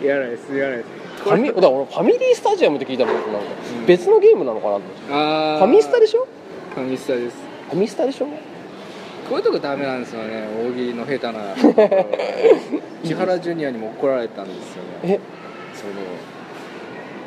[0.00, 0.88] 言わないです言わないです。
[1.24, 3.38] ファミだから俺ファミリースタジアムって聞いたら僕な？
[3.38, 3.46] んか
[3.80, 3.86] うん。
[3.86, 4.72] 別のゲームなのかな？
[4.74, 5.58] と思ってあー。
[5.58, 6.26] ファミスタでしょ？
[6.74, 7.36] ファミスタです。
[7.70, 8.28] ファミスタでしょ？
[9.28, 10.44] こういうとこダメなんですよね。
[10.64, 11.54] 大喜利の下手な。
[13.04, 15.14] 千原ジュニアにも怒られたんですよね。
[15.14, 15.20] え？
[15.74, 15.92] その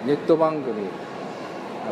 [0.06, 0.88] ネット番組。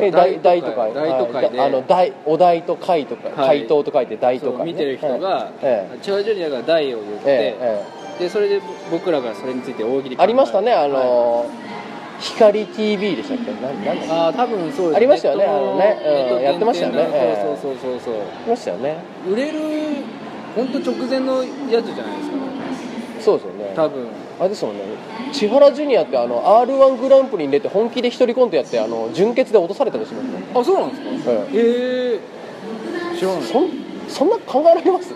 [0.00, 0.94] え大大都会。
[0.94, 1.50] 大都会。
[1.50, 1.68] で、はい。
[1.68, 3.58] あの大お題と会とかはい。
[3.60, 4.58] 回答と書いて大都会。
[4.58, 10.90] ね、見てる人が、え千原ジュニアが大を言って、えええでそれで僕らがそれについて大喜利えありましたねあはい。
[10.90, 11.46] の
[12.20, 13.50] 光 TV でしたっけ？
[13.52, 14.10] ななんだっけ？
[14.10, 15.44] ああ多分そうですありましたよね。
[15.44, 15.98] あのね
[16.36, 17.08] うんやってましたよね。
[17.40, 18.14] そうそうそうそう。
[18.14, 18.96] ありましたよね。
[19.28, 19.58] 売れる
[20.54, 22.36] 本当直前のやつじゃないですか。
[23.20, 23.72] そうですよね。
[23.76, 24.06] 多分。
[24.38, 24.82] あれですもんね。
[25.32, 30.42] 千原ジュニアってあの r 1グランプリに出て本気で一人コントやってあの準決で落とされたりしますね。
[30.54, 31.30] あそうなんですか？
[31.30, 32.18] はいえ
[33.14, 33.42] え知らない
[34.10, 35.14] そんな考えられます？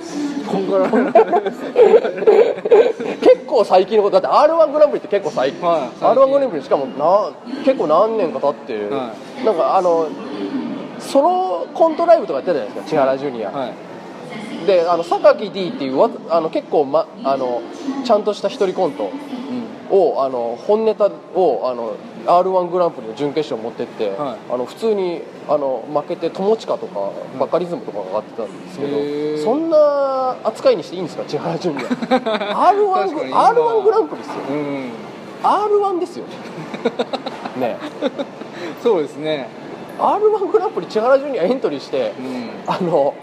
[3.20, 7.32] 結構最近のことだって r 1グランプリって結構最近、はい r 1グランプリしかもな
[7.64, 10.08] 結構何年か経ってる、はなんかあの
[10.98, 13.74] ソロコントライブとかやってたじゃないですか千原ジュニア、はい。
[14.66, 17.60] であの榊 D っていうわあの結構、ま、あの
[18.04, 19.10] ちゃんとした一人コント
[19.90, 19.98] うん。
[19.98, 24.52] をあの本ネタをあの r 1グランプリの準決勝持ってって、はい。
[24.52, 29.36] あの普通にあの負けて友近とかバカリズムとかが上がってたんですけへー。
[29.38, 32.68] ど、そんな扱いにしていいんですか千原ジュニア。
[32.68, 34.34] R 1グ r 1グランプリですよ。
[34.48, 34.90] うん。
[35.42, 36.24] R 1ですよ。
[37.58, 37.76] ね。
[38.82, 39.48] そうですね。
[39.98, 42.50] R 1グランプリ千原ジュニアエントリーしてうん。
[42.66, 43.14] あの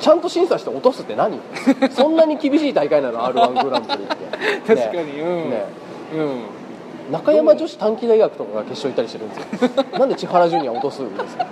[0.00, 1.40] ちゃんと審査して落とすって何？
[1.90, 4.76] そんなに厳しい大会なの？R 1グランプリって。
[4.76, 5.20] 確かに。
[5.20, 5.50] うん。
[5.50, 5.64] ね。
[6.14, 6.57] うん
[7.10, 9.84] 中山女子短期大学とかが決勝行ったりしてるんですよ。
[9.98, 11.46] なんで千原ジュニア落とすんですか？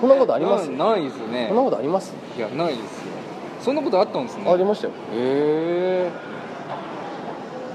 [0.00, 0.68] そんなことあります？
[0.70, 1.46] なないですね。
[1.48, 2.14] そんなことあります？
[2.36, 3.12] いやないですよ。
[3.60, 4.50] そんなことあったんですね。
[4.50, 4.92] ありましたよ。
[5.14, 6.10] へえ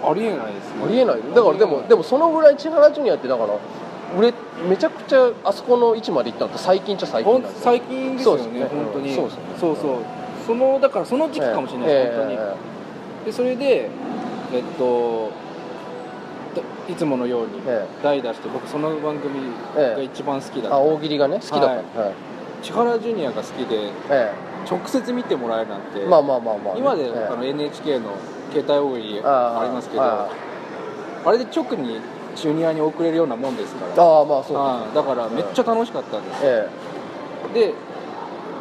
[0.05, 0.83] ありえないですね。
[0.85, 1.17] ありえない。
[1.33, 3.49] だからでもでもそのぐらい千原ジュニアってだから
[4.19, 4.33] 売れ
[4.69, 7.63] めちゃくちゃあそこの位置まで行ったのって最近っちゃ最近ほなんんですよ。
[7.63, 8.59] 最近ですよねすね。
[8.69, 9.15] 本当に。
[9.15, 9.41] そうですね。
[9.59, 9.95] そうそう。
[10.45, 12.37] そのだからその時期かもしれないです、本当に。
[12.37, 12.55] え
[13.25, 13.89] でそれで
[14.53, 15.29] えっとだ
[16.89, 19.39] いつものようにえ代打して僕その番組
[19.75, 21.65] が一番好きだった、えあ大喜利がね好きだった。
[21.67, 21.75] はい。
[21.75, 22.13] はい。
[22.61, 24.31] 千原ジュニアが好きでえ
[24.69, 26.79] 直接見てもらえるなんて、えまあまあまあまあね。
[26.79, 28.15] 今で、の NHK の
[28.51, 30.29] 携帯大喜利あありますけどあ
[31.25, 31.99] あれで直に
[32.35, 34.03] ジュニアに送れるようなもんですから。
[34.03, 36.69] ああまあそうああだからめっちゃ楽しかったんです、え。
[37.53, 37.73] で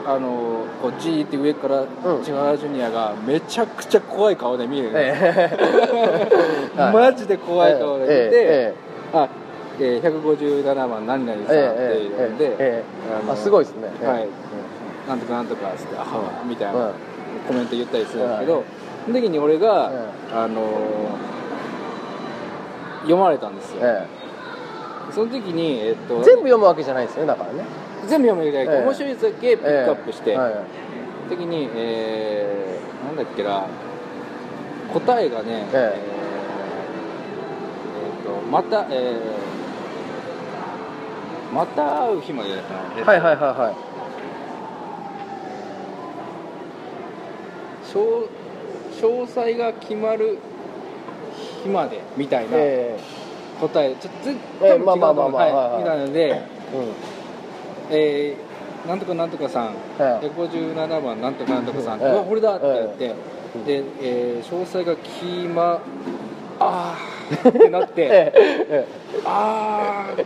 [0.07, 2.25] あのこう G って上からうん。
[2.25, 6.77] 千原ジュニアがめちゃくちゃ怖い顔で見る、ええ。
[6.81, 6.93] はい。
[6.93, 8.75] マジで怖い顔で見て、え
[9.13, 9.29] あ、
[9.79, 12.85] えー、157番何々さんってえいうので、え
[13.29, 13.91] えあすごいですね。
[14.05, 14.23] はい。
[14.23, 14.29] え
[15.09, 16.07] なんとかなんとかっつって、あは
[16.45, 16.81] みたいうん。
[16.81, 16.91] な
[17.47, 18.65] コメント言ったりするんですけど、
[19.07, 19.91] その時に俺が、
[20.33, 21.33] あのー
[23.03, 24.07] 読まれたんですよ、え
[25.11, 27.65] その時に、えっとえ全部読むわけじゃないですねだからね
[28.09, 28.85] 全部読めるだけ、ええ。
[28.85, 30.37] 面白いだけピックアップして、ええ。
[30.37, 30.55] はい。
[31.31, 33.67] 時に、えー、なんだっけな
[34.93, 35.97] 答えがね、ええ。
[35.97, 36.23] えー
[38.25, 39.53] えーとまた、えー
[41.55, 42.75] また会う日までだった
[43.11, 43.75] はいはいはいはい。
[47.93, 48.27] 詳
[49.03, 50.39] 詳細が決まる
[51.63, 52.99] 日までみたいなえ
[53.61, 53.95] 答え。
[53.97, 54.31] ちょっとず
[54.63, 55.31] ええ多分違うと思う。
[55.33, 55.53] みたい
[55.99, 56.43] なので、え
[56.75, 57.12] うん
[57.93, 58.53] えー
[58.89, 62.11] なんとかなんとかさん、はい157番なんとかなんとかさん、ええ。
[62.11, 65.25] うわこれだってやって、えで、えー詳細が決
[65.55, 65.81] ま
[66.59, 67.49] あー。
[67.49, 68.33] ってなって、
[69.25, 70.25] あー。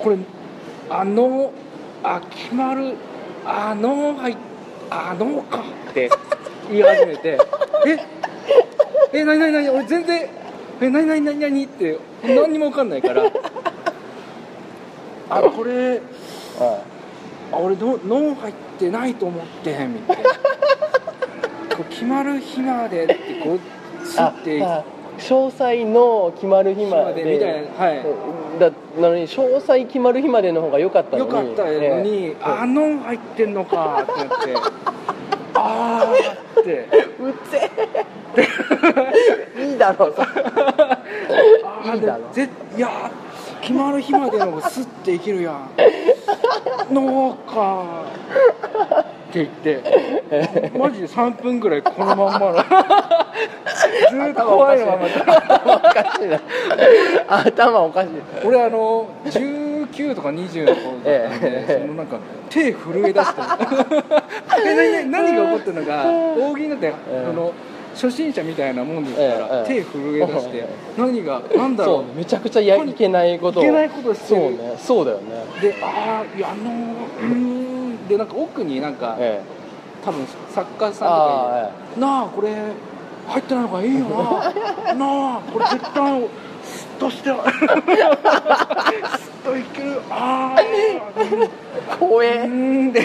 [0.00, 0.16] これ
[0.90, 1.52] あの
[2.04, 2.94] あ決まる
[3.44, 4.36] あのはい
[4.90, 5.64] あのか。
[5.90, 6.08] って
[6.70, 7.38] 言い始めて。
[7.86, 7.98] え
[9.12, 10.28] え何何何俺全然
[10.80, 13.24] え何何何何って何にも分かんないから。
[15.30, 16.00] あこれ
[16.60, 16.82] あ
[17.52, 20.30] 俺の脳入ってないと思ってへんみたいな。
[21.76, 23.58] こう決まる日までってこ
[24.02, 24.62] うすって。
[24.62, 28.04] ああ詳細の決まる日までみたいなはい。
[28.60, 31.30] だなのに詳細決まる日までの方が良かったのに。
[31.30, 34.54] よかったのに、ええあの入ってんのかってなって。
[35.54, 36.88] あーって。
[37.20, 37.70] うっせ
[39.58, 39.64] え。
[39.70, 40.06] いいだろ。
[40.06, 42.22] う あーいいだろ。
[42.76, 43.10] いや
[43.60, 45.70] 決まる日までのがスッていけるやん
[46.90, 48.04] のか
[49.28, 52.54] って言ってマジで3分ぐらいこのまんまの。
[54.10, 56.40] ずーっと怖いまま頭おかしいな。
[57.28, 58.08] 頭おかしい。
[58.44, 61.80] 俺あの19とか20の頃だったんで、ええ。
[61.82, 62.18] そのなんか
[62.48, 63.42] 手震え出して。
[64.66, 66.04] え何何何が起こってるのか
[66.38, 67.26] 大喜利なんて、え。
[67.28, 67.52] あの
[67.98, 73.62] 初心者みたいなもんですから、ええ手震え出して、え 何が何だろそううめちゃくちゃやいけないことを。
[73.64, 74.40] いけないことしてる。
[74.40, 75.24] そうねそうだよね。
[75.60, 79.40] でああいやあのうーんでなんか奥になんか、え
[80.04, 82.54] 多分作家えさんとかなあこれ
[83.26, 84.94] 入ってないのがいいよな。
[84.94, 86.22] なあこれ絶対
[86.98, 87.30] として。
[87.30, 87.38] スッ
[89.44, 92.46] といけるああうえ。
[92.46, 93.00] んで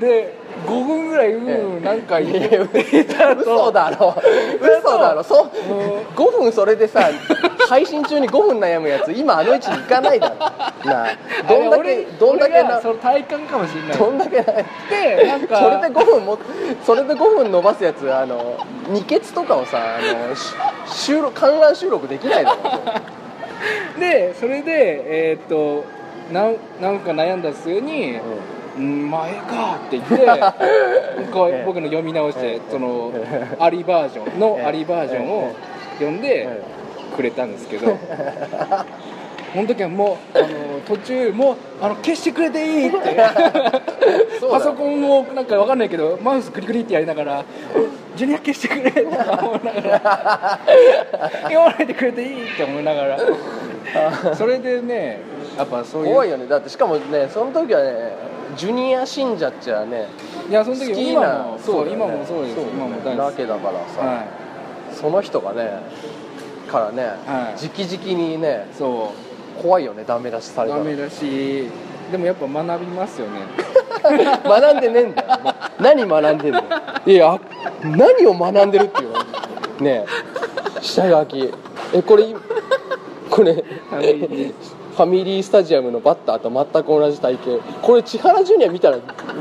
[0.00, 0.34] で
[0.66, 2.34] 5分ぐらいうんうんなんか言
[3.04, 4.14] た後嘘だろ
[4.92, 5.22] 嘘嘘だろ。
[5.22, 5.50] そ
[6.16, 7.10] 5分それでさ
[7.68, 10.36] 配信中に5分悩むやつ今あの位置に行かないだろ。
[10.84, 11.16] なあ。
[11.48, 13.98] どんだけどんだけなその体感かもしれない。
[13.98, 14.44] どんだけな
[14.90, 16.38] でなんかそれで5分も
[16.84, 20.54] それで5分伸ばすやつあの二ケツとかをさあのし
[20.86, 22.58] 収録観覧収録できないだろ。
[23.98, 25.84] でそれでえーっと
[26.32, 28.20] なんなんか悩んだ末に「うん
[28.78, 30.16] まあええか」って言って
[31.32, 31.62] こうええ。
[31.66, 32.60] 僕の読み直しええ。
[32.60, 34.62] てそのええありバージョンのえ。
[34.62, 35.52] えありバージョンを
[35.98, 36.48] 読んで
[37.16, 37.98] くれたんですけど
[39.52, 40.48] その時はもうあの
[40.86, 42.98] 途中もうあの消してくれていいって。
[44.50, 47.44] パソコンをなんかわかんないけどマウスクリクリってやりながら
[48.16, 50.58] 「ジュニア消してくれ」って思いながら
[51.48, 53.18] 「読まないでくれていい」って思いながら。
[54.34, 55.20] それでね
[55.56, 56.46] やっぱそういう怖いよね。
[56.46, 58.12] だってしかもねその時はね
[58.56, 60.06] ジュニア信者っちゃね
[60.48, 62.60] いやその時好き今なもそう今もそうです。
[62.60, 63.36] 今も大好き。
[63.36, 64.24] けだからさ、は
[64.92, 65.80] その人がね
[66.70, 67.66] からね、はい。
[67.66, 69.12] 直々にねいそ
[69.62, 71.68] 怖いよねダメ出しされたらうダメだし。
[72.10, 73.40] でもやっぱ学びますよね。
[74.44, 75.40] 学んでねえんだ
[75.80, 76.62] 何学んでんの
[77.06, 77.40] いや
[77.82, 79.18] 何を学んでるっていうの？
[79.80, 80.82] ねえ。
[80.82, 81.52] 下書き。
[81.94, 82.34] えこれ
[83.30, 83.64] これ
[84.92, 87.58] ファミリースタジアムのバッターと全く同じ体型。
[87.80, 88.98] これ千原ジュニア見たら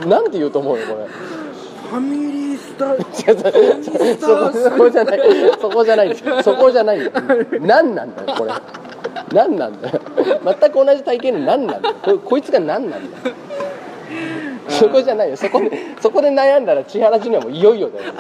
[0.07, 1.07] なんて言うと思うよこれ。
[1.07, 2.97] ファミリースタ違
[3.35, 4.17] う違う
[4.61, 5.19] そこじゃない
[5.59, 6.15] そこじゃない。
[6.43, 7.11] そこじゃないよ。
[7.59, 8.53] 何なんだよこれ。
[9.33, 9.99] 何なんだよ。
[10.43, 11.95] 全く同じ体型の何なんだよ。
[12.01, 13.35] ここいつが何なんだよ
[14.71, 15.37] そこじゃないよ。
[15.37, 18.13] そこで そこで悩んだら千原ジュニアもいよいよだよ。
[18.13, 18.19] フ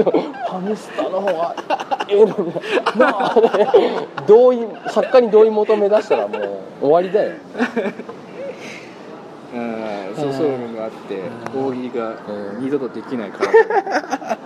[0.00, 1.54] ァミスタの方が
[2.08, 2.52] ええのに
[2.96, 3.34] なあ
[4.26, 6.42] 同意作家に同意求め出したらもう
[6.80, 7.32] 終わりだよ。
[9.54, 10.14] うん。
[10.16, 11.20] そうそういうのがあって
[11.56, 12.12] 大喜利がう
[12.60, 12.64] ん。
[12.64, 13.52] 二度とできないから。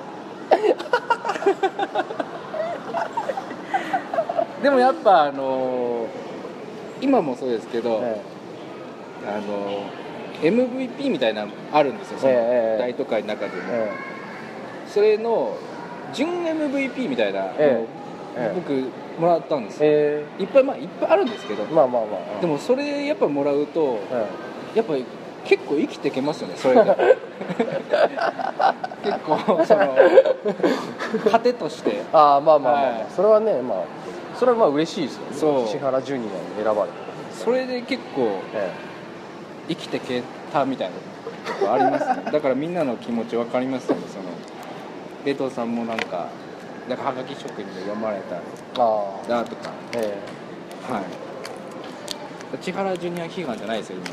[4.62, 6.06] でもやっぱあの
[7.00, 8.20] 今もそうですけど、え
[9.24, 9.84] あの
[10.42, 13.90] MVP みたいなのあるんですよそのええ大都会の中でも、え
[14.88, 15.56] それの
[16.12, 17.88] 準 MVP みたいなのを
[18.54, 18.72] 僕
[19.20, 22.40] もらったんですよ、えいっぱいまあいっぱいあるんですけど、まあまあまあ。
[22.40, 24.26] でもそれやっぱもらうとえ
[24.76, 25.04] やっぱり
[25.44, 26.84] 結構生きていけますよねそれが
[29.02, 29.96] 結構その
[31.30, 32.02] 糧として。
[32.12, 33.06] ああまあまあまあ、はい。
[33.14, 33.78] それはねまあ
[34.36, 35.36] それはまあ嬉しいですよね。
[35.36, 35.64] そう。
[35.64, 36.94] 石原ジュニアに選ばれた。
[37.32, 38.70] それで結構え
[39.68, 40.94] 生きていけたみたいな
[41.52, 42.22] とこありますね。
[42.32, 44.02] だからみんなの気持ち分かりますよね。
[44.08, 44.24] その
[45.24, 46.28] 冷凍さんもなんか
[46.88, 48.40] なんかはがき職人で読まれたえ
[48.78, 49.28] ああ。
[49.28, 50.16] なとかえ。
[50.90, 51.02] はい。
[52.62, 54.06] 千原ジュニア悲願じゃないですよ今。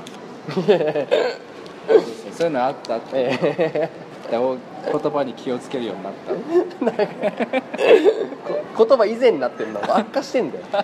[2.35, 2.97] そういうのあった？
[2.97, 3.89] って、ええ
[4.29, 4.57] でお
[4.91, 6.33] 言葉に気をつけるようになった。
[8.85, 10.65] 言葉以前になってるの悪化してんだよ。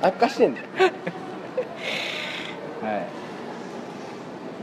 [0.00, 0.66] 悪化してんだよ。
[2.82, 3.06] はい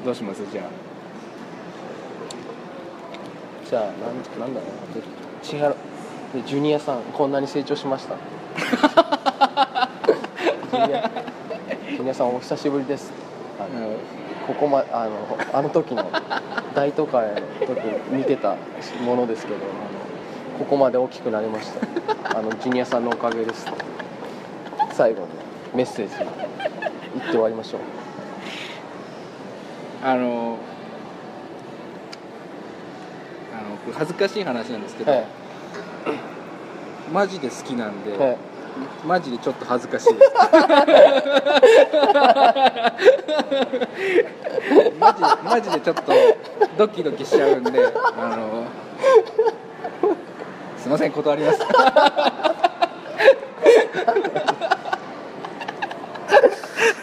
[0.05, 0.43] どうします？
[0.51, 0.65] じゃあ。
[3.67, 3.93] じゃあなん
[4.39, 4.99] なんだろう？
[4.99, 5.03] な
[5.41, 8.15] 千原でジュニアさんこんなに成長しました？
[10.71, 11.09] ジュニア
[11.89, 13.11] ジュニアさんお久しぶりです。
[13.59, 13.97] あの、
[14.45, 16.07] ここまあのあの時の
[16.75, 18.57] 大都会の時見てた
[19.03, 19.65] ものですけどあの
[20.59, 22.37] ここまで大きくなりました。
[22.37, 23.65] あのジュニアさんのおかげです。
[24.93, 25.27] 最後に
[25.73, 26.27] メッセージ言
[27.23, 28.04] って終わりましょう。
[30.07, 30.59] あの
[33.51, 35.25] あのこれ恥ずかしい話なんですけど、はい。
[37.11, 38.37] マジで好きなんで、はい。
[39.03, 40.25] マジでちょっと恥ずかしいです。
[44.99, 46.03] マジマジでちょっと
[46.77, 48.65] ドキドキしちゃうんであの
[50.77, 51.59] すいません断ります。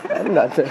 [0.09, 0.69] なんなんだよ